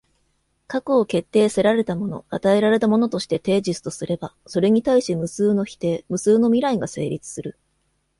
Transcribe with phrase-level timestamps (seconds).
[0.65, 7.59] 過去を決定せられたもの、与えられたものとしてテージスとすれば、それに対し無数の否定、無数の未来が成立する。